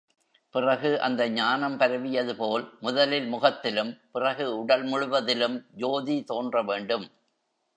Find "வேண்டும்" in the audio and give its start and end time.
6.63-7.05